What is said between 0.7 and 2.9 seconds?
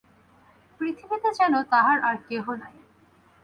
পৃথিবীতে যেন তাঁহার আর কেহ নাই।